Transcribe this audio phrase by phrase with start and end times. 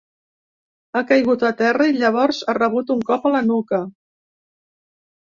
[0.93, 3.81] Ha caigut a terra i llavors ha rebut un cop a la nuca.